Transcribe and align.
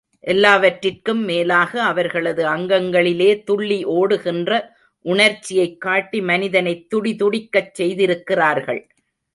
எல்லாவற்றிற்கும் 0.23 1.23
மேலாக 1.23 1.83
அவர்களது 1.83 2.43
அங்கங்களிலே 2.45 3.43
துள்ளி 3.43 3.85
ஓடுகின்ற 3.91 4.51
உணர்ச்சியைக் 5.05 5.81
காட்டி 5.81 6.21
மனிதனைத் 6.21 6.87
துடிதுடிக்கச் 6.93 7.73
செய்திருக்கிறார்கள். 7.73 8.81